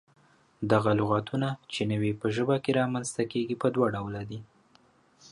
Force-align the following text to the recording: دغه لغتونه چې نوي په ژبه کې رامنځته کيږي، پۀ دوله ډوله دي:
دغه 0.71 0.91
لغتونه 0.99 1.49
چې 1.73 1.81
نوي 1.91 2.11
په 2.21 2.27
ژبه 2.35 2.55
کې 2.63 2.71
رامنځته 2.79 3.23
کيږي، 3.31 3.55
پۀ 3.61 3.67
دوله 3.75 3.87
ډوله 3.95 4.21
دي: 4.29 4.39